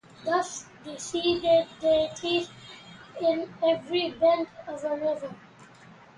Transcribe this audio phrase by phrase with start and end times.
[0.25, 2.49] Thus, they see their deities
[3.21, 5.29] in every bend of a river.